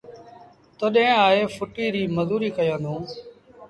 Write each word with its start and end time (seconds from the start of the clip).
تڏهيݩ 0.79 1.17
آئي 1.25 1.41
ڦُٽيٚ 1.55 1.93
ريٚ 1.93 2.13
مزوريٚ 2.15 2.55
ڪيآݩدوݩ۔ 2.57 3.01